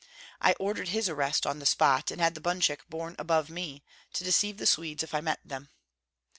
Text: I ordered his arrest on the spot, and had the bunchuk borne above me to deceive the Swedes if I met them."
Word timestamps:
I 0.41 0.53
ordered 0.53 0.87
his 0.87 1.07
arrest 1.09 1.45
on 1.45 1.59
the 1.59 1.65
spot, 1.67 2.09
and 2.09 2.19
had 2.19 2.33
the 2.33 2.41
bunchuk 2.41 2.89
borne 2.89 3.15
above 3.19 3.51
me 3.51 3.83
to 4.13 4.23
deceive 4.23 4.57
the 4.57 4.65
Swedes 4.65 5.03
if 5.03 5.13
I 5.13 5.21
met 5.21 5.41
them." 5.45 5.69